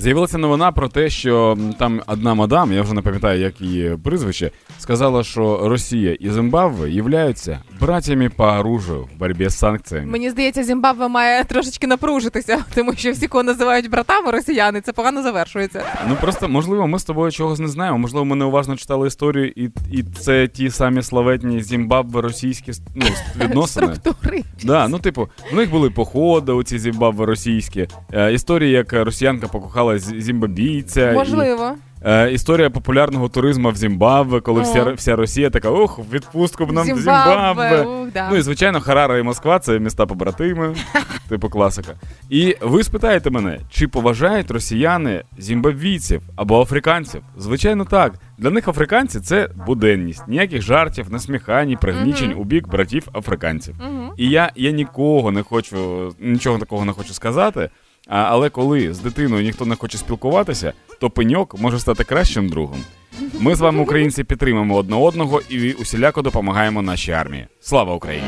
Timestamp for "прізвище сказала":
4.04-5.24